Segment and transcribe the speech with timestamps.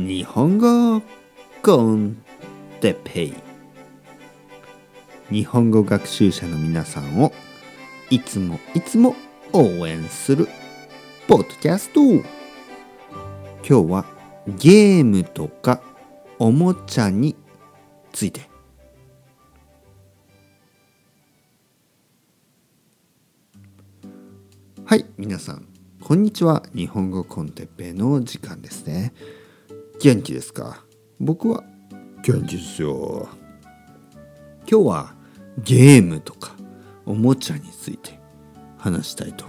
[0.00, 1.02] 日本語
[1.62, 2.16] コン
[2.80, 3.34] テペイ。
[5.30, 7.32] 日本語学習者の皆さんを
[8.08, 9.14] いつもいつも
[9.52, 10.48] 応援する
[11.28, 12.00] ポッドキャスト。
[12.00, 12.22] 今
[13.62, 14.06] 日は
[14.48, 15.82] ゲームとか
[16.38, 17.36] おもちゃに
[18.10, 18.48] ついて。
[24.86, 25.66] はい皆さん
[26.00, 26.62] こんにちは。
[26.74, 29.12] 日本語コンテッペイの時間ですね。
[30.02, 30.82] 元気ですか？
[31.20, 31.62] 僕は
[32.24, 33.28] 元気ですよ。
[34.66, 35.14] 今日は
[35.58, 36.56] ゲームとか
[37.04, 38.18] おもちゃについて
[38.78, 39.44] 話したいと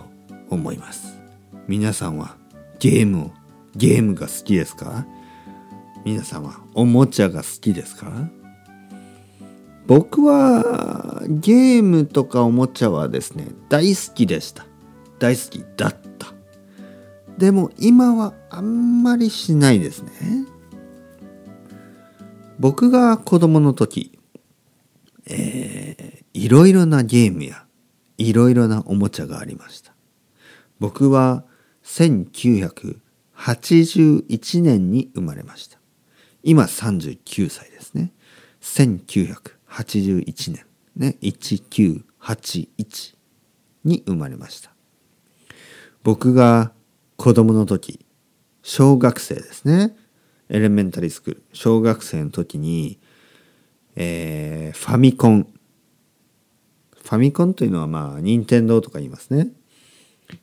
[0.50, 1.18] 思います。
[1.70, 2.36] 皆さんは
[2.80, 3.32] ゲームを
[3.78, 5.06] ゲームが好きですか？
[6.04, 8.12] 皆さんはおもちゃが好きですか？
[9.88, 14.66] 僕はゲームとかおもちゃはですね大好きでした。
[15.18, 16.01] 大好きだった。
[17.42, 20.12] でも今はあんまりしないですね。
[22.60, 24.20] 僕が子供の時
[25.26, 27.66] えー、いろいろなゲームや
[28.20, 29.96] いろいろなおもちゃがありました。
[30.80, 31.44] 僕は
[31.84, 35.80] 1981年に生まれました。
[36.44, 38.14] 今39歳ですね。
[38.62, 40.64] 1981年。
[40.96, 43.16] ね1981
[43.84, 44.76] に生まれました。
[46.04, 46.74] 僕が
[47.22, 48.04] 子供の時
[48.64, 49.96] 小学生ですね。
[50.50, 53.00] エレメンタリースクール小学生の時に、
[53.96, 55.44] えー、ファミコン。
[55.44, 59.50] ファミコンというのはまあ任天堂とか言いますね、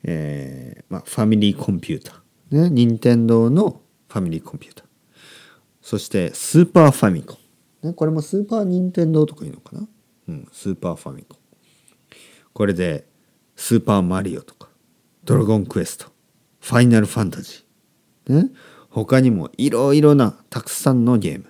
[0.05, 2.63] えーまあ、ファミリーコンピューター。
[2.63, 4.87] ね任天堂のファミリーコンピューター。
[5.83, 7.39] そしてスーパーファミコ
[7.83, 9.89] ン、ね、これもスーパー任天堂とか言うのかな、
[10.29, 11.39] うん、スーパーファミコン。
[12.53, 13.05] これで
[13.57, 14.69] スーパーマリオとか
[15.25, 16.17] ドラゴンクエスト、
[16.69, 18.51] ファイナルファンタジー、ね、
[18.91, 21.47] 他にもいろいろなたくさんのゲーム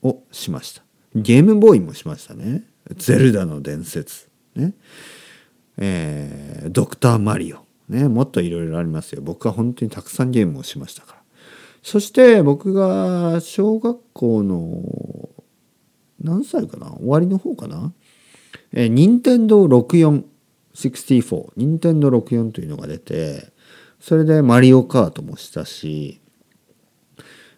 [0.00, 0.82] をしました。
[1.14, 2.64] ゲームボーイもしましたね。
[2.96, 4.72] ゼルダの伝説、ね。
[5.76, 7.58] えー、ドクターマリオ、
[7.90, 9.20] ね、もっといろいろありますよ。
[9.22, 11.18] 僕は本当にたくさんゲームをしましたから。
[11.82, 14.80] そして僕が小学校の
[16.22, 16.86] 何歳かな？
[16.92, 17.92] 終わりの方かな？
[18.72, 20.24] えー、任天堂64
[20.74, 23.52] 64任天堂64というのが出て
[24.06, 26.20] それでマリオカートもしたし、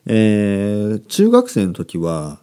[0.06, 2.40] えー、中学生の時は、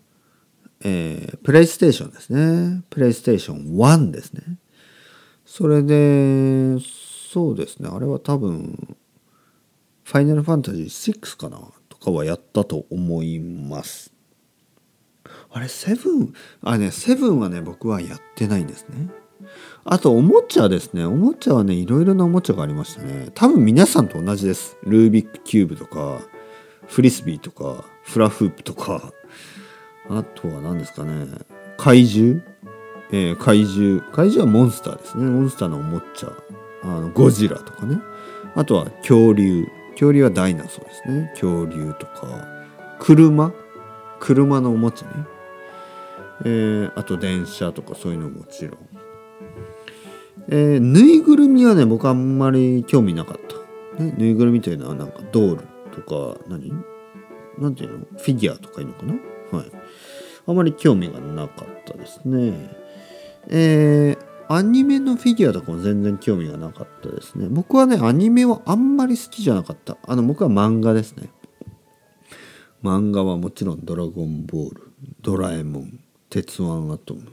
[0.83, 2.83] えー、プレイステーションですね。
[2.89, 4.57] プレイステーション1ですね。
[5.45, 6.79] それで
[7.31, 7.87] そうですね。
[7.89, 8.97] あれは多分
[10.03, 14.13] ファイナルファンタジー6かなとかはやったと思います。
[15.49, 19.22] あれセブンあねセブンはね僕はやってないんですね。
[19.85, 21.05] あとおもちゃですね。
[21.05, 23.29] おもちゃはね、いろいろなおもちゃがありましたね。
[23.33, 24.77] 多分皆さんと同じです。
[24.83, 26.21] ルービックキューブとか、
[26.87, 29.11] フリスビーとか、フラフープとか、
[30.09, 31.27] あとは何ですかね。
[31.77, 32.41] 怪獣
[33.11, 34.01] えー、怪獣。
[34.11, 35.25] 怪獣はモンスターですね。
[35.25, 36.31] モンスターのおもちゃ。
[36.83, 37.99] あのゴジラとかね。
[38.55, 39.67] あとは恐竜。
[39.91, 41.31] 恐竜はダイナソーですね。
[41.33, 42.47] 恐竜とか、
[42.99, 43.53] 車？
[44.19, 45.25] 車のおもちゃね。
[46.45, 48.77] えー、あと電車とかそういうのももちろん。
[50.55, 53.39] えー、ぬいぐるみはね僕あんまり興味なかっ
[53.97, 56.01] た、ね、ぬいぐるみというのはなんかドールと
[56.35, 56.71] か何？
[57.57, 58.05] なんていうの？
[58.05, 59.13] フィギュアとかいうのかな？
[59.57, 59.71] はい。
[60.45, 62.69] あまり興味がなかったですね。
[63.47, 67.47] えー、アニメのフィギュアとかも全然興味がなかったですね。
[67.49, 69.97] 僕はねアニメはあんまり好きじゃなかった。
[70.05, 71.29] あの僕は漫画ですね。
[72.83, 74.91] 漫画はもちろん「ドラゴンボール」
[75.23, 75.99] 「ドラえもん」
[76.29, 77.23] 「鉄腕アトム」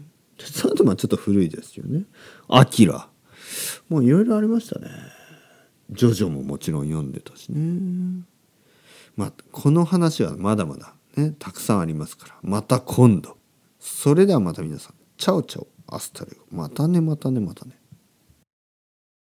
[0.41, 2.05] 鉄腕アトムはちょっと古いですよね。
[2.49, 3.09] アキラ。
[3.89, 4.89] もういろいろありましたね。
[5.91, 8.25] ジョジョももちろん読んでたしね。
[9.17, 12.39] まあこの話はまだまだねたくさんありますから。
[12.43, 13.37] また今度。
[13.79, 14.95] それではまた皆さん。
[15.16, 15.69] Ciao ciao。
[15.88, 16.44] Hasta luego。
[16.50, 17.80] またねまたねまたね。